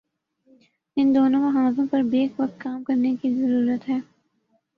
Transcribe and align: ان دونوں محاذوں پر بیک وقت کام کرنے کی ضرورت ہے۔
ان 0.97 1.13
دونوں 1.15 1.41
محاذوں 1.41 1.85
پر 1.91 2.01
بیک 2.01 2.39
وقت 2.39 2.59
کام 2.61 2.83
کرنے 2.83 3.15
کی 3.21 3.33
ضرورت 3.35 3.89
ہے۔ 3.89 3.99